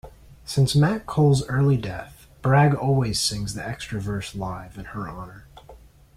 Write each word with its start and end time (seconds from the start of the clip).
Since 0.45 0.73
MacColl's 0.73 1.45
early 1.47 1.77
death, 1.77 2.25
Bragg 2.41 2.73
always 2.73 3.19
sings 3.19 3.53
the 3.53 3.63
extra 3.63 4.01
verse 4.01 4.33
live 4.33 4.75
in 4.79 4.85
her 4.85 5.07
honour. 5.07 5.45